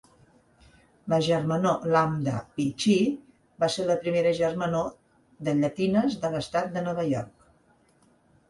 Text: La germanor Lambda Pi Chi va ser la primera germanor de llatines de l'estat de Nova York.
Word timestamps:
La 1.13 1.19
germanor 1.25 1.83
Lambda 1.95 2.33
Pi 2.55 2.65
Chi 2.83 2.95
va 3.65 3.69
ser 3.75 3.87
la 3.91 3.99
primera 4.07 4.33
germanor 4.41 4.91
de 5.49 5.55
llatines 5.61 6.19
de 6.25 6.33
l'estat 6.37 6.73
de 6.79 6.87
Nova 6.89 7.09
York. 7.13 7.51